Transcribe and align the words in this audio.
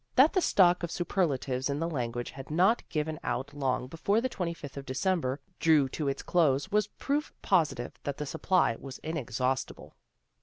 That 0.15 0.33
the 0.33 0.41
stock 0.41 0.81
of 0.81 0.89
superlatives 0.89 1.69
in 1.69 1.77
the 1.77 1.87
language 1.87 2.31
had 2.31 2.49
not 2.49 2.81
given 2.89 3.19
out 3.23 3.53
long 3.53 3.85
before 3.85 4.19
the 4.19 4.29
twenty 4.29 4.55
fifth 4.55 4.75
of 4.75 4.83
December 4.83 5.39
drew 5.59 5.87
to 5.89 6.07
its 6.07 6.23
close 6.23 6.71
was 6.71 6.87
proof 6.87 7.31
positive 7.43 7.99
that 8.01 8.17
the 8.17 8.25
supply 8.25 8.75
was 8.79 8.97
inexhaustible. 9.03 9.95